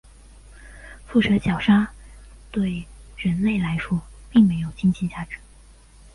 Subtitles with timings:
[1.05, 1.87] 腹蛇角鲨
[2.49, 2.83] 对
[3.17, 5.37] 人类来说并没有经济价值。